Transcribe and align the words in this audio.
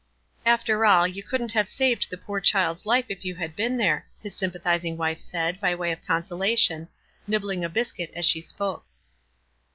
"After 0.47 0.83
all, 0.83 1.07
you 1.07 1.21
couldn't 1.21 1.51
have 1.51 1.67
saved 1.69 2.07
the 2.09 2.17
poor 2.17 2.41
child's 2.41 2.87
life 2.87 3.05
if 3.09 3.23
you 3.23 3.35
had 3.35 3.55
been 3.55 3.77
there," 3.77 4.07
his 4.23 4.33
sympa 4.33 4.59
thizing 4.59 4.97
wife 4.97 5.19
said, 5.19 5.59
by 5.61 5.75
way 5.75 5.91
of 5.91 6.03
consolation, 6.07 6.87
nib 7.27 7.43
bling 7.43 7.63
a 7.63 7.69
biscuit 7.69 8.09
as 8.15 8.25
she 8.25 8.41
spoke. 8.41 8.87